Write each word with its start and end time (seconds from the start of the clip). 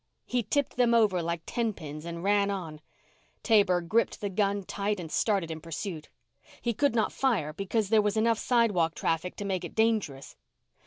He 0.25 0.41
tipped 0.41 0.77
them 0.77 0.95
over 0.95 1.21
like 1.21 1.43
tenpins 1.45 2.05
and 2.05 2.23
ran 2.23 2.49
on. 2.49 2.81
Taber 3.43 3.81
gripped 3.81 4.19
the 4.19 4.31
gun 4.31 4.63
tight 4.63 4.99
and 4.99 5.11
started 5.11 5.51
in 5.51 5.61
pursuit. 5.61 6.09
He 6.59 6.73
could 6.73 6.95
not 6.95 7.13
fire 7.13 7.53
because 7.53 7.89
there 7.89 8.01
was 8.01 8.17
enough 8.17 8.39
sidewalk 8.39 8.95
traffic 8.95 9.35
to 9.35 9.45
make 9.45 9.63
it 9.63 9.75
dangerous. 9.75 10.35